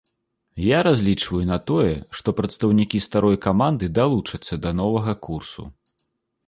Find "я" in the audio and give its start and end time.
0.67-0.79